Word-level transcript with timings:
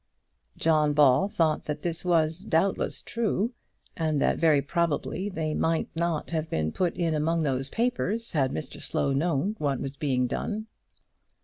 John 0.57 0.93
Ball 0.93 1.29
thought 1.29 1.65
that 1.65 1.81
this 1.81 2.03
was, 2.03 2.39
doubtless, 2.39 3.03
true, 3.03 3.51
and 3.95 4.19
that 4.19 4.39
very 4.39 4.59
probably 4.59 5.29
they 5.29 5.53
might 5.53 5.89
not 5.95 6.31
have 6.31 6.49
been 6.49 6.71
put 6.71 6.95
in 6.95 7.13
among 7.13 7.43
those 7.43 7.69
papers 7.69 8.31
had 8.31 8.51
Mr 8.51 8.81
Slow 8.81 9.13
known 9.13 9.55
what 9.59 9.79
was 9.79 9.95
being 9.95 10.25
done. 10.25 10.65